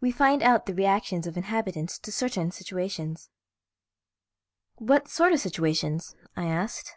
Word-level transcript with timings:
We 0.00 0.12
find 0.12 0.40
out 0.40 0.66
the 0.66 0.72
reactions 0.72 1.26
of 1.26 1.34
the 1.34 1.40
inhabitants 1.40 1.98
to 1.98 2.12
certain 2.12 2.52
situations." 2.52 3.28
"What 4.76 5.08
sort 5.08 5.32
of 5.32 5.40
situations?" 5.40 6.14
I 6.36 6.46
asked. 6.46 6.94